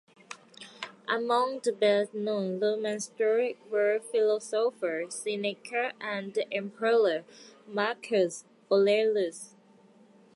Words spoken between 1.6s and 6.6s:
best known Roman Stoics were philosopher Seneca and the